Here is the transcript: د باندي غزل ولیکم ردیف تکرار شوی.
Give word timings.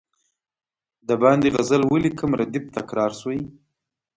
د 1.07 1.09
باندي 1.21 1.49
غزل 1.55 1.81
ولیکم 1.91 2.31
ردیف 2.39 2.65
تکرار 2.77 3.11
شوی. 3.19 3.41